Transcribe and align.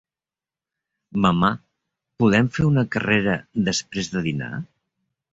Mamà, 1.25 1.49
podem 2.23 2.49
fer 2.55 2.65
una 2.69 2.85
carrera 2.95 3.35
després 3.69 4.09
de 4.15 4.25
dinar? 4.29 4.49